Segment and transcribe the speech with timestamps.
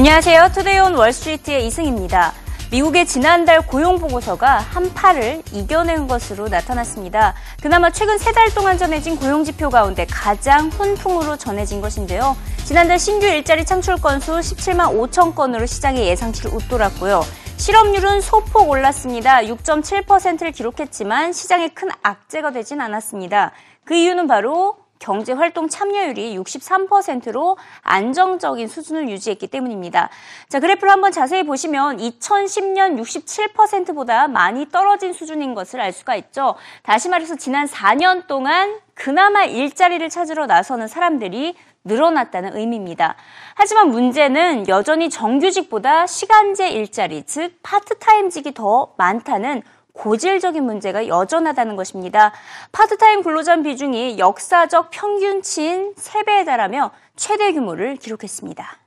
[0.00, 0.52] 안녕하세요.
[0.54, 2.32] Today on Wall Street의 이승입니다.
[2.70, 7.34] 미국의 지난달 고용보고서가 한파를 이겨낸 것으로 나타났습니다.
[7.60, 12.34] 그나마 최근 세 달 동안 전해진 고용지표 가운데 가장 훈풍으로 전해진 것인데요.
[12.64, 17.20] 지난달 신규 일자리 창출 건수 17만 5천 건으로 시장의 예상치를 웃돌았고요.
[17.58, 19.42] 실업률은 소폭 올랐습니다.
[19.42, 23.52] 6.7%를 기록했지만 시장에 큰 악재가 되진 않았습니다.
[23.84, 30.10] 그 이유는 바로 경제 활동 참여율이 63%로 안정적인 수준을 유지했기 때문입니다.
[30.48, 36.54] 자, 그래프를 한번 자세히 보시면 2010년 67%보다 많이 떨어진 수준인 것을 알 수가 있죠.
[36.82, 43.16] 다시 말해서 지난 4년 동안 그나마 일자리를 찾으러 나서는 사람들이 늘어났다는 의미입니다.
[43.54, 49.62] 하지만 문제는 여전히 정규직보다 시간제 일자리, 즉 파트타임직이 더 많다는
[49.92, 52.32] 고질적인 문제가 여전하다는 것입니다.
[52.72, 58.78] 파트타임 근로자 비중이 역사적 평균치인 3배에 달하며 최대 규모를 기록했습니다.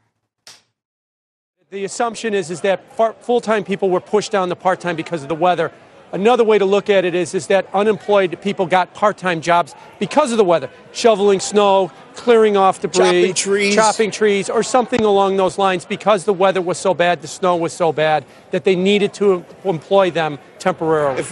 [1.69, 5.35] The assumption is, is that full-time people were pushed down to part-time because of the
[5.35, 5.71] weather.
[6.13, 10.31] Another way to look at it is, is that unemployed people got part-time jobs because
[10.31, 13.75] of the weather, shoveling snow, clearing off debris, chopping trees.
[13.75, 17.55] chopping trees, or something along those lines because the weather was so bad, the snow
[17.55, 21.23] was so bad that they needed to employ them temporarily.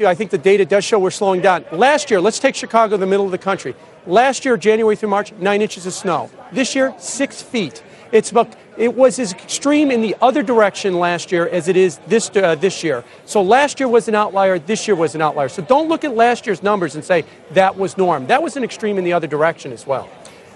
[0.00, 1.64] I think the data does show we're slowing down.
[1.70, 3.76] Last year, let's take Chicago, the middle of the country.
[4.08, 6.28] Last year, January through March, nine inches of snow.
[6.50, 7.80] This year, six feet.
[8.10, 11.98] It's about, it was as extreme in the other direction last year as it is
[12.08, 13.04] this, uh, this year.
[13.24, 15.48] So last year was an outlier, this year was an outlier.
[15.48, 18.26] So don't look at last year's numbers and say that was norm.
[18.26, 20.10] That was an extreme in the other direction as well.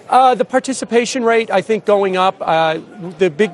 [0.09, 2.35] Uh, the participation rate, I think, going up.
[2.41, 2.81] Uh,
[3.19, 3.51] the big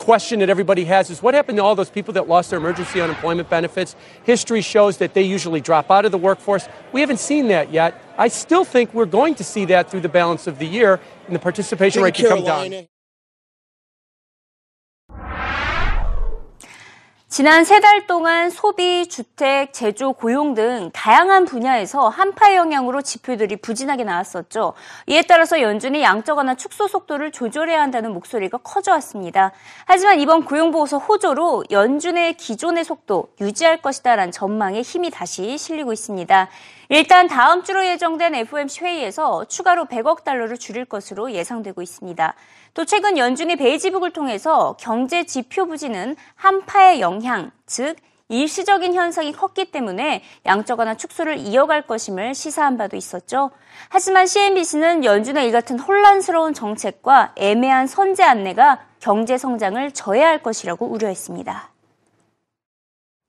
[0.00, 3.00] question that everybody has is what happened to all those people that lost their emergency
[3.00, 3.94] unemployment benefits?
[4.24, 6.68] History shows that they usually drop out of the workforce.
[6.92, 8.02] We haven't seen that yet.
[8.18, 11.36] I still think we're going to see that through the balance of the year, and
[11.36, 12.86] the participation rate can come down.
[17.32, 24.02] 지난 세 달 동안 소비, 주택, 제조, 고용 등 다양한 분야에서 한파의 영향으로 지표들이 부진하게
[24.02, 24.72] 나왔었죠.
[25.06, 29.52] 이에 따라서 연준이 양적 완화 축소 속도를 조절해야 한다는 목소리가 커져왔습니다.
[29.84, 36.48] 하지만 이번 고용보고서 호조로 연준의 기존의 속도 유지할 것이다라는 전망에 힘이 다시 실리고 있습니다.
[36.88, 42.34] 일단 다음 주로 예정된 FOMC 회의에서 추가로 100억 달러를 줄일 것으로 예상되고 있습니다.
[42.74, 47.96] 또 최근 연준이 베이지북을 통해서 경제 지표 부진은 한파의 영향, 즉
[48.28, 53.50] 일시적인 현상이 컸기 때문에 양적 완화 축소를 이어갈 것임을 시사한 바도 있었죠.
[53.88, 61.70] 하지만 CNBC는 연준의 이 같은 혼란스러운 정책과 애매한 선제 안내가 경제 성장을 저해할 것이라고 우려했습니다.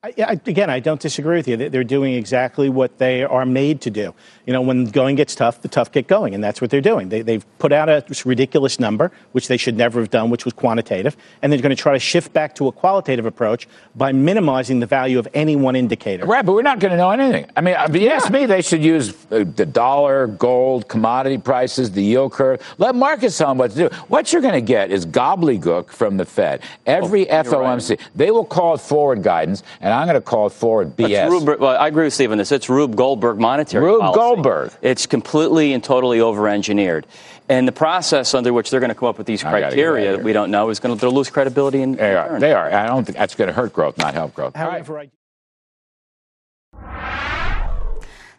[0.03, 1.69] I, again, I don't disagree with you.
[1.69, 4.15] They're doing exactly what they are made to do.
[4.47, 7.09] You know, when going gets tough, the tough get going, and that's what they're doing.
[7.09, 10.55] They, have put out a ridiculous number, which they should never have done, which was
[10.55, 14.79] quantitative, and they're going to try to shift back to a qualitative approach by minimizing
[14.79, 16.25] the value of any one indicator.
[16.25, 17.45] Right, but we're not going to know anything.
[17.55, 18.13] I mean, if you yeah.
[18.13, 22.59] ask me, they should use uh, the dollar, gold, commodity prices, the yield curve.
[22.79, 23.95] Let markets tell them what to do.
[24.07, 26.63] What you're going to get is gobbledygook from the Fed.
[26.87, 28.09] Every oh, FOMC, right.
[28.15, 31.29] they will call it forward guidance, and and I'm going to call it forward BS.
[31.29, 32.51] Rube, well, I agree with Steve on this.
[32.51, 34.19] It's Rube Goldberg monetary Rube policy.
[34.19, 34.71] Goldberg.
[34.81, 37.05] It's completely and totally over-engineered.
[37.49, 40.31] And the process under which they're going to come up with these criteria that we
[40.31, 42.39] don't know is going to lose credibility in they are.
[42.39, 42.71] They are.
[42.71, 44.55] I don't think that's going to hurt growth, not help growth.
[44.55, 45.09] However, I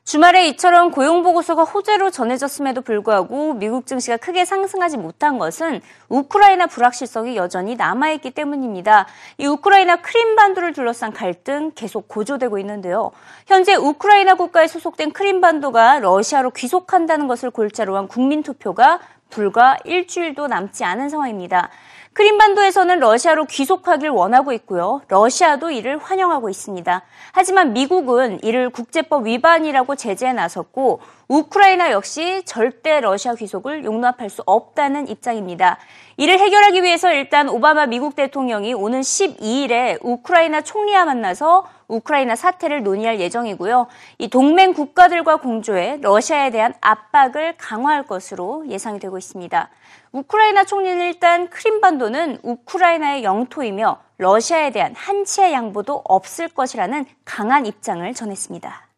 [0.05, 7.77] 주말에 이처럼 고용보고서가 호재로 전해졌음에도 불구하고 미국 증시가 크게 상승하지 못한 것은 우크라이나 불확실성이 여전히
[7.77, 9.07] 남아있기 때문입니다.
[9.39, 13.13] 이 우크라이나 크림반도를 둘러싼 갈등 계속 고조되고 있는데요.
[13.47, 18.99] 현재 우크라이나 국가에 소속된 크림반도가 러시아로 귀속한다는 것을 골자로 한 국민투표가
[19.31, 21.71] 불과 일주일도 남지 않은 상황입니다.
[22.15, 25.01] 크림반도에서는 러시아로 귀속하길 원하고 있고요.
[25.09, 27.03] 러시아도 이를 환영하고 있습니다.
[27.33, 35.09] 하지만 미국은 이를 국제법 위반이라고 제재에 나섰고 우크라이나 역시 절대 러시아 귀속을 용납할 수 없다는
[35.09, 35.79] 입장입니다.
[36.19, 43.21] 이를 해결하기 위해서 일단 오바마 미국 대통령이 오는 12일에 우크라이나 총리와 만나서 우크라이나 사태를 논의할
[43.21, 43.87] 예정이고요.
[44.19, 49.71] 이 동맹 국가들과 공조해 러시아에 대한 압박을 강화할 것으로 예상이 되고 있습니다.
[50.13, 58.89] 우크라이나 총리는 일단 크림반도는 우크라이나의 영토이며 러시아에 대한 한치의 양보도 없을 것이라는 강한 입장을 전했습니다.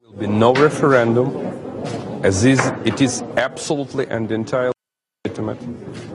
[0.00, 1.28] Will be no referendum,
[2.24, 4.72] as is it is absolutely and entirely
[5.24, 5.58] legitimate.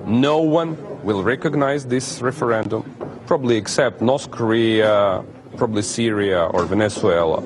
[0.07, 2.83] No one will recognize this referendum,
[3.27, 5.21] probably except North Korea,
[5.57, 7.43] probably Syria or Venezuela.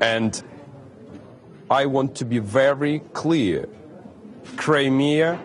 [0.00, 0.40] And
[1.68, 3.66] I want to be very clear
[4.56, 5.38] Crimea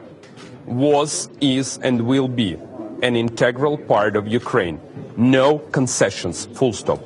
[0.66, 2.58] was, is, and will be
[3.02, 4.80] an integral part of Ukraine.
[5.18, 7.02] No concessions, full stop.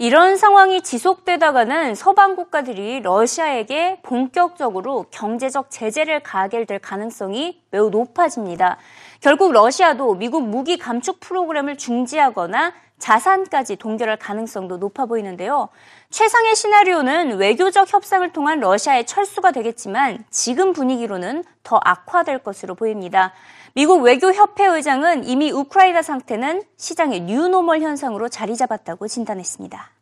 [0.00, 8.78] 이런 상황이 지속되다가는 서방 국가들이 러시아에게 본격적으로 경제적 제재를 가하게 될 가능성이 매우 높아집니다.
[9.20, 15.68] 결국 러시아도 미국 무기 감축 프로그램을 중지하거나 자산까지 동결할 가능성도 높아 보이는데요.
[16.10, 23.34] 최상의 시나리오는 외교적 협상을 통한 러시아의 철수가 되겠지만 지금 분위기로는 더 악화될 것으로 보입니다.
[23.74, 29.97] 미국 외교협회 의장은 이미 우크라이나 상태는 시장의 뉴노멀 현상으로 자리 잡았다고 진단했습니다.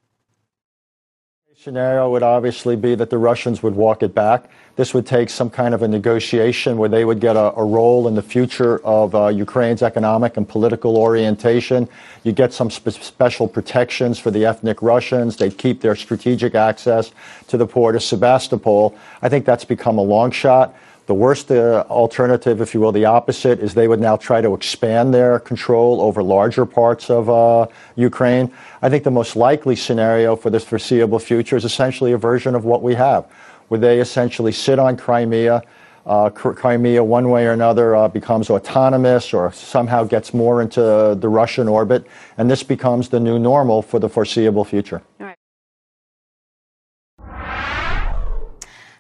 [1.59, 4.51] Scenario would obviously be that the Russians would walk it back.
[4.77, 8.09] This would take some kind of a negotiation where they would get a, a role
[8.09, 11.89] in the future of uh, Ukraine's economic and political orientation.
[12.25, 15.39] You get some spe- special protections for the ethnic Russians.
[15.39, 17.13] They'd keep their strategic access
[17.49, 18.95] to the port of Sebastopol.
[19.23, 20.77] I think that's become a long shot.
[21.07, 24.55] The worst uh, alternative, if you will, the opposite, is they would now try to
[24.55, 28.51] expand their control over larger parts of uh, Ukraine.
[28.83, 32.65] I think the most likely scenario for this foreseeable future is essentially a version of
[32.65, 33.25] what we have,
[33.69, 35.63] where they essentially sit on Crimea.
[36.07, 41.29] Uh, Crimea, one way or another, uh, becomes autonomous or somehow gets more into the
[41.29, 42.05] Russian orbit,
[42.37, 45.03] and this becomes the new normal for the foreseeable future.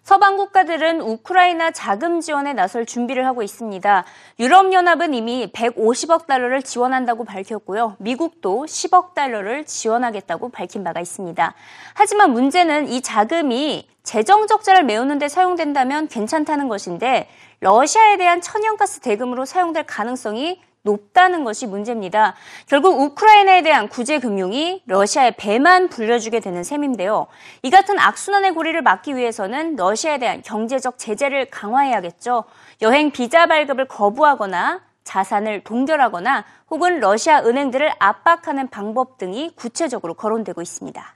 [0.06, 4.04] 서방 국가들은 우크라이나 자금 지원에 나설 준비를 하고 있습니다.
[4.38, 7.96] 유럽연합은 이미 150억 달러를 지원한다고 밝혔고요.
[7.98, 11.54] 미국도 10억 달러를 지원하겠다고 밝힌 바가 있습니다.
[11.94, 17.28] 하지만 문제는 이 자금이 재정 적자를 메우는 데 사용된다면 괜찮다는 것인데
[17.58, 22.34] 러시아에 대한 천연가스 대금으로 사용될 가능성이 높다는 것이 문제입니다.
[22.66, 27.26] 결국 우크라이나에 대한 구제 금융이 러시아의 배만 불려주게 되는 셈인데요.
[27.62, 32.44] 이 같은 악순환의 고리를 막기 위해서는 러시아에 대한 경제적 제재를 강화해야겠죠.
[32.80, 41.14] 여행 비자 발급을 거부하거나 자산을 동결하거나 혹은 러시아 은행들을 압박하는 방법 등이 구체적으로 거론되고 있습니다.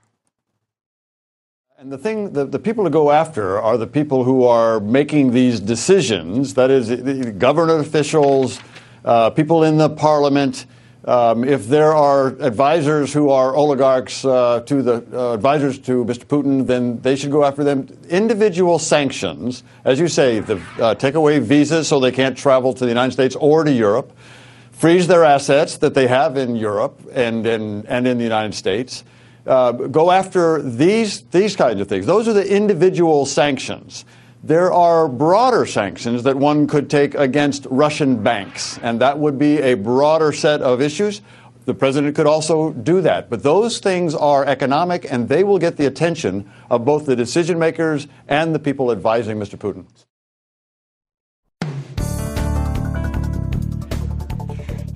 [1.81, 5.32] And the thing, the, the people to go after are the people who are making
[5.32, 6.52] these decisions.
[6.52, 6.93] That is,
[7.38, 8.61] government officials,
[9.05, 10.67] uh, people in the parliament.
[11.05, 16.25] Um, if there are advisors who are oligarchs uh, to the uh, advisors to Mr.
[16.26, 17.88] Putin, then they should go after them.
[18.11, 22.85] Individual sanctions, as you say, the, uh, take away visas so they can't travel to
[22.85, 24.12] the United States or to Europe,
[24.73, 29.03] freeze their assets that they have in Europe and, and, and in the United States.
[29.46, 32.05] Uh, go after these these kinds of things.
[32.05, 34.05] Those are the individual sanctions.
[34.42, 39.58] There are broader sanctions that one could take against Russian banks, and that would be
[39.58, 41.20] a broader set of issues.
[41.66, 43.28] The president could also do that.
[43.28, 47.58] But those things are economic, and they will get the attention of both the decision
[47.58, 49.58] makers and the people advising Mr.
[49.58, 49.84] Putin.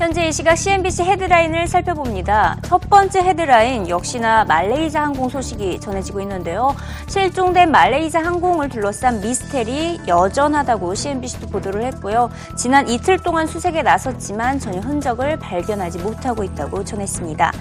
[0.04, 2.58] 현재 이 시각 CNBC 헤드라인을 살펴봅니다.
[2.60, 6.76] 첫 번째 헤드라인 역시나 말레이자 항공 소식이 전해지고 있는데요.
[7.06, 12.28] 실종된 말레이자 항공을 둘러싼 미스테리 여전하다고 CNBC도 보도를 했고요.
[12.54, 17.52] 지난 이틀 동안 수색에 나섰지만 전혀 흔적을 발견하지 못하고 있다고 전했습니다.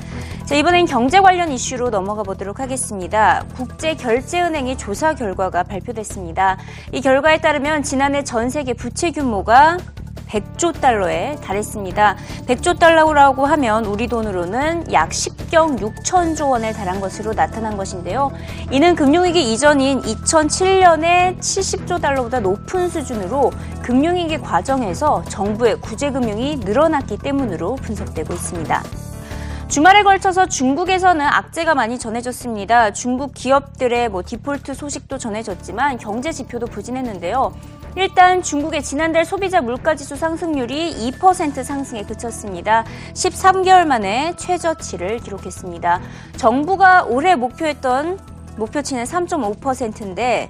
[0.43, 3.45] 자, 이번엔 경제 관련 이슈로 넘어가 보도록 하겠습니다.
[3.55, 6.57] 국제결제은행의 조사 결과가 발표됐습니다.
[6.91, 9.77] 이 결과에 따르면 지난해 전 세계 부채 규모가
[10.33, 12.17] 100조 달러에 달했습니다.
[12.47, 18.31] 100조 달러라고 하면 우리 돈으로는 약 10경 6천조 원에 달한 것으로 나타난 것인데요.
[18.71, 23.51] 이는 금융위기 이전인 2007년에 70조 달러보다 높은 수준으로
[23.83, 28.83] 금융위기 과정에서 정부의 구제금융이 늘어났기 때문으로 분석되고 있습니다.
[29.67, 32.93] 주말에 걸쳐서 중국에서는 악재가 많이 전해졌습니다.
[32.93, 37.53] 중국 기업들의 뭐 디폴트 소식도 전해졌지만 경제 지표도 부진했는데요.
[37.95, 42.85] 일단 중국의 지난달 소비자 물가지수 상승률이 2% 상승에 그쳤습니다.
[43.13, 46.01] 13개월 만에 최저치를 기록했습니다.
[46.37, 48.19] 정부가 올해 목표했던
[48.57, 50.49] 목표치는 3.5%인데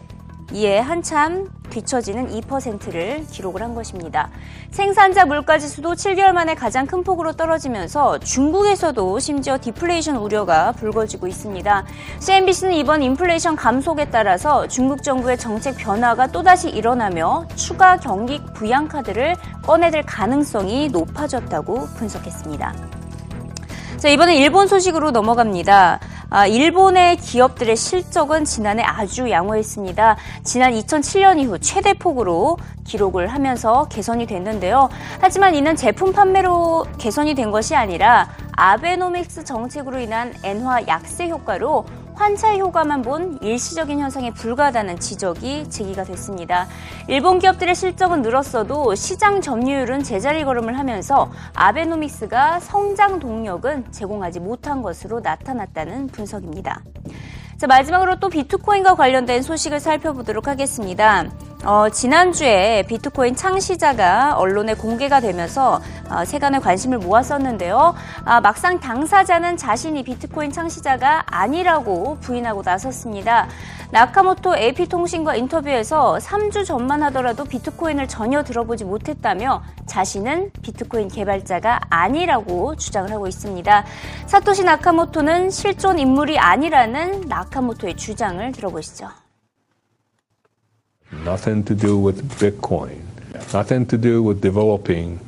[0.51, 4.29] 이에 한참 뒤처지는 2%를 기록을 한 것입니다.
[4.71, 11.85] 생산자 물가지수도 7개월 만에 가장 큰 폭으로 떨어지면서 중국에서도 심지어 디플레이션 우려가 불거지고 있습니다.
[12.19, 19.35] CNBC는 이번 인플레이션 감속에 따라서 중국 정부의 정책 변화가 또다시 일어나며 추가 경기 부양 카드를
[19.63, 22.73] 꺼내들 가능성이 높아졌다고 분석했습니다.
[23.97, 26.00] 자, 이번엔 일본 소식으로 넘어갑니다.
[26.36, 30.18] 아, 일본의 기업들의 실적은 지난해 아주 양호했습니다.
[30.44, 34.90] 지난 2007년 이후 최대 폭으로 기록을 하면서 개선이 됐는데요.
[35.22, 42.55] 하지만 이는 제품 판매로 개선이 된 것이 아니라 아베노믹스 정책으로 인한 엔화 약세 효과로 환차
[42.55, 46.67] 효과만 본 일시적인 현상에 불과하다는 지적이 제기가 됐습니다.
[47.08, 55.20] 일본 기업들의 실적은 늘었어도 시장 점유율은 제자리 걸음을 하면서 아베노믹스가 성장 동력은 제공하지 못한 것으로
[55.20, 56.82] 나타났다는 분석입니다.
[57.58, 61.29] 자, 마지막으로 또 비트코인과 관련된 소식을 살펴보도록 하겠습니다.
[61.65, 65.79] 어, 지난주에 비트코인 창시자가 언론에 공개가 되면서
[66.10, 67.96] 어, 세간의 관심을 모았었는데요.
[68.25, 73.48] 아, 막상 당사자는 자신이 비트코인 창시자가 아니라고 부인하고 나섰습니다.
[73.91, 83.10] 나카모토 AP통신과 인터뷰에서 3주 전만 하더라도 비트코인을 전혀 들어보지 못했다며 자신은 비트코인 개발자가 아니라고 주장을
[83.10, 83.86] 하고 있습니다.
[84.25, 89.23] 사토시 나카모토는 실존 인물이 아니라는 나카모토의 주장을 들어보시죠.
[91.24, 93.00] Nothing to do with Bitcoin.
[93.53, 95.20] Nothing to do with developing.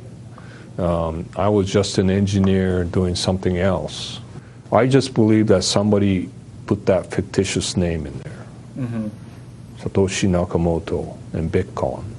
[0.78, 4.20] Um, I was just an engineer doing something else.
[4.70, 6.28] I just believe that somebody
[6.66, 8.46] put that fictitious name in there.
[8.78, 9.08] Mm-hmm.
[9.78, 12.15] Satoshi Nakamoto and Bitcoin.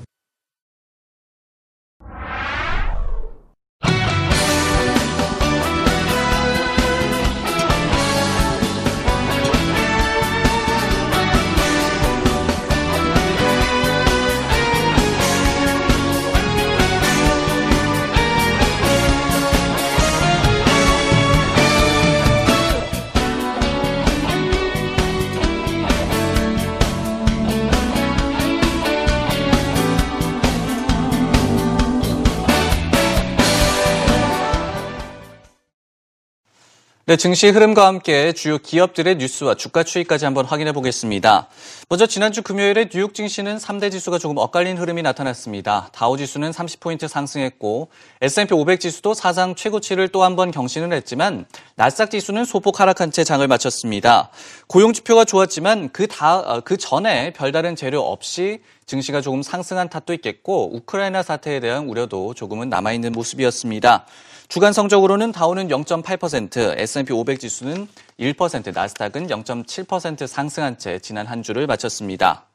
[37.09, 41.47] 네, 증시 흐름과 함께 주요 기업들의 뉴스와 주가 추이까지 한번 확인해 보겠습니다.
[41.87, 45.87] 먼저 지난주 금요일에 뉴욕 증시는 3대 지수가 조금 엇갈린 흐름이 나타났습니다.
[45.93, 47.87] 다우 지수는 30포인트 상승했고
[48.19, 51.45] S&P 500 지수도 사상 최고치를 또 한 번 경신을 했지만
[51.75, 54.29] 나스닥 지수는 소폭 하락한 채 장을 마쳤습니다.
[54.67, 60.13] 고용 지표가 좋았지만 그 다, 어, 그 전에 별다른 재료 없이 증시가 조금 상승한 탓도
[60.15, 64.05] 있겠고 우크라이나 사태에 대한 우려도 조금은 남아 있는 모습이었습니다.
[64.47, 67.87] 주간 성적으로는 다우는 0.8%, S&P 500 지수는
[68.17, 72.45] 1%, 나스닥은 0.7% 상승한 채 지난 한 주를 마쳤습니다.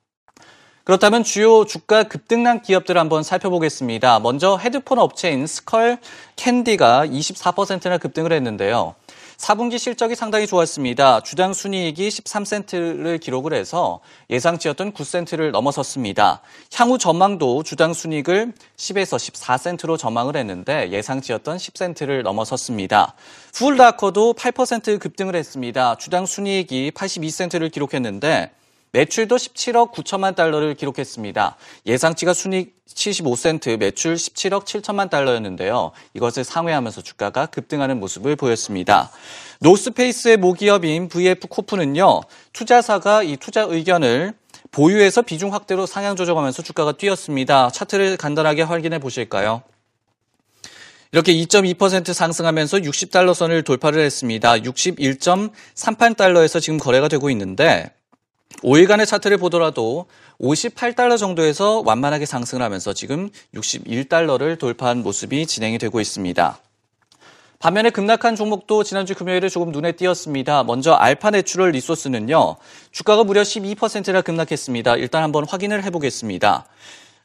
[0.84, 4.20] 그렇다면 주요 주가 급등난 기업들을 한번 살펴보겠습니다.
[4.20, 8.94] 먼저 헤드폰 업체인 Skullcandy가 24%나 급등을 했는데요.
[9.42, 11.20] 4분기 실적이 상당히 좋았습니다.
[11.20, 13.98] 주당 순이익이 13센트를 기록을 해서
[14.30, 16.42] 예상치였던 9센트를 넘어섰습니다.
[16.76, 23.14] 향후 전망도 주당 순이익을 10에서 14센트로 전망을 했는데 예상치였던 10센트를 넘어섰습니다.
[23.52, 25.96] 풀다커도 8% 급등을 했습니다.
[25.96, 28.52] 주당 순이익이 82센트를 기록했는데
[28.92, 31.56] 매출도 17억 9천만 달러를 기록했습니다.
[31.86, 35.92] 예상치가 순익 75센트, 매출 17억 7천만 달러였는데요.
[36.12, 39.10] 이것을 상회하면서 주가가 급등하는 모습을 보였습니다.
[39.60, 42.20] 노스페이스의 모기업인 VF 코프는요,
[42.52, 44.34] 투자사가 이 투자 의견을
[44.70, 47.70] 보유해서 비중 확대로 상향 조정하면서 주가가 뛰었습니다.
[47.70, 49.62] 차트를 간단하게 확인해 보실까요?
[51.12, 54.54] 이렇게 2.2% 상승하면서 60달러 선을 돌파를 했습니다.
[54.54, 57.90] 61.38달러에서 지금 거래가 되고 있는데
[58.62, 60.06] 5일간의 차트를 보더라도
[60.40, 66.58] 58달러 정도에서 완만하게 상승을 하면서 지금 61달러를 돌파한 모습이 진행이 되고 있습니다.
[67.62, 70.64] 반면에 급락한 종목도 지난주 금요일에 조금 눈에 띄었습니다.
[70.64, 72.56] 먼저 Alpha Natural Resource는요.
[72.90, 74.96] 주가가 무려 12%나 급락했습니다.
[74.96, 76.66] 일단 한번 확인을 해보겠습니다.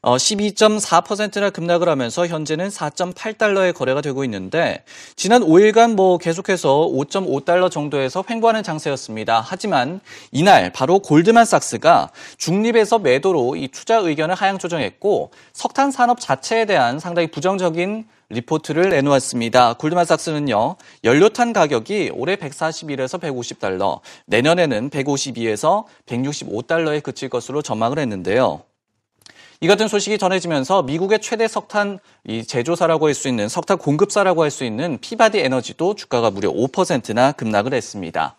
[0.02, 4.84] 12.4%나 어, 급락을 하면서 현재는 4.8달러에 거래가 되고 있는데
[5.16, 9.44] 지난 5일간 뭐 계속해서 5.5달러 정도에서 횡보하는 장세였습니다.
[9.46, 10.00] 하지만
[10.32, 17.28] 이날 바로 골드만삭스가 중립에서 매도로 이 투자 의견을 하향 조정했고 석탄 산업 자체에 대한 상당히
[17.28, 19.76] 부정적인 리포트를 내놓았습니다.
[19.76, 20.76] 골드만삭스는요,
[21.06, 28.67] 연료탄 가격이 올해 141에서 150달러, 내년에는 152에서 165달러에 그칠 것으로 전망을 했는데요.
[29.60, 31.98] 이 같은 소식이 전해지면서 미국의 최대 석탄
[32.46, 37.74] 제조사라고 할 수 있는 석탄 공급사라고 할 수 있는 피바디 에너지도 주가가 무려 5%나 급락을
[37.74, 38.36] 했습니다.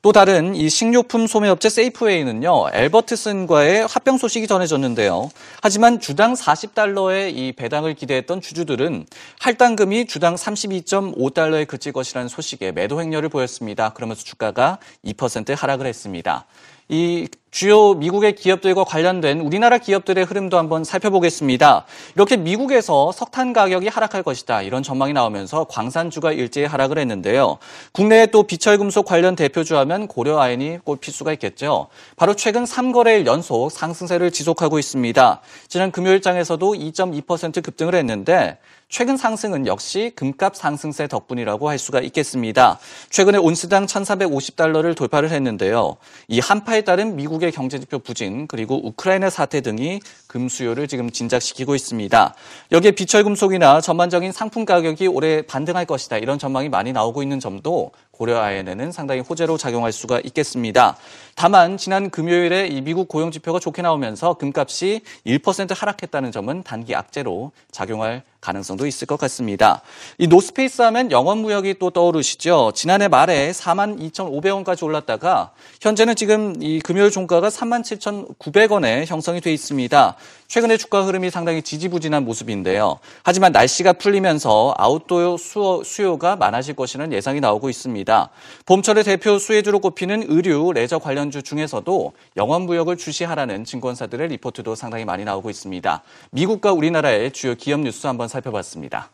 [0.00, 5.30] 또 다른 이 식료품 소매업체 세이프웨이는요, 엘버트슨과의 합병 소식이 전해졌는데요.
[5.62, 9.06] 하지만 주당 40달러의 이 배당을 기대했던 주주들은
[9.40, 13.90] 할당금이 주당 32.5달러에 그칠 것이라는 소식에 매도 행렬을 보였습니다.
[13.90, 16.46] 그러면서 주가가 2% 하락을 했습니다.
[16.88, 21.86] 이 주요 미국의 기업들과 관련된 우리나라 기업들의 흐름도 한번 살펴보겠습니다.
[22.16, 24.62] 이렇게 미국에서 석탄 가격이 하락할 것이다.
[24.62, 27.58] 이런 전망이 나오면서 광산주가 일제히 하락을 했는데요.
[27.92, 31.86] 국내에 또 비철금속 관련 대표주 하면 고려아연이 꼽힐 수가 있겠죠.
[32.16, 35.40] 바로 최근 3거래일 연속 상승세를 지속하고 있습니다.
[35.68, 42.78] 지난 금요일장에서도 2.2% 급등을 했는데 최근 상승은 역시 금값 상승세 덕분이라고 할 수가 있겠습니다.
[43.10, 45.96] 최근에 온스당 1,450달러를 돌파를 했는데요.
[46.28, 52.34] 이 한파에 따른 미국의 경제지표 부진 그리고 우크라이나 사태 등이 금 수요를 지금 진작시키고 있습니다.
[52.72, 58.92] 여기에 비철금속이나 전반적인 상품 가격이 올해 반등할 것이다 이런 전망이 많이 나오고 있는 점도 고려아연에는
[58.92, 60.96] 상당히 호재로 작용할 수가 있겠습니다.
[61.34, 67.52] 다만 지난 금요일에 이 미국 고용 지표가 좋게 나오면서 금값이 1% 하락했다는 점은 단기 악재로
[67.72, 69.80] 작용할 가능성도 있을 것 같습니다.
[70.18, 72.72] 이 North Face 하면 영원 무역이 또 떠오르시죠.
[72.74, 80.16] 지난해 말에 4만 2,500원까지 올랐다가 현재는 지금 이 금요일 종가가 3만 7,900원에 형성이 돼 있습니다.
[80.46, 82.98] 최근에 주가 흐름이 상당히 지지부진한 모습인데요.
[83.22, 85.38] 하지만 날씨가 풀리면서 아웃도어
[85.82, 87.70] 수요, 가 많아질 것이라는 예상이 나오고
[88.04, 88.28] 있습니다.
[88.66, 95.50] 봄철의 대표 수혜주로 꼽히는 의류, 레저 관련주 중에서도 영원무역을 주시하라는 증권사들의 리포트도 상당히 많이 나오고
[95.50, 96.02] 있습니다.
[96.30, 99.10] 미국과 우리나라의 주요 기업 뉴스 한번 살펴봤습니다.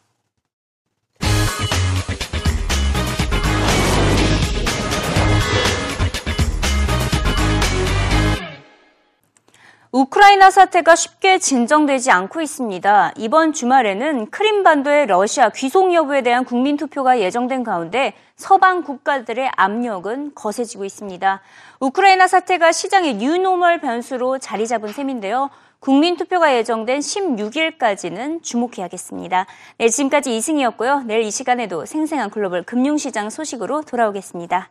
[9.92, 13.14] 우크라이나 사태가 쉽게 진정되지 않고 있습니다.
[13.16, 20.84] 이번 주말에는 크림반도의 러시아 귀속 여부에 대한 국민 투표가 예정된 가운데 서방 국가들의 압력은 거세지고
[20.84, 21.40] 있습니다.
[21.80, 25.50] 우크라이나 사태가 시장의 뉴노멀 변수로 자리 잡은 셈인데요.
[25.80, 29.46] 국민 투표가 예정된 16일까지는 주목해야겠습니다.
[29.78, 31.02] 네, 지금까지 이승이었고요.
[31.06, 34.70] 내일 이 시간에도 생생한 글로벌 금융시장 소식으로 돌아오겠습니다.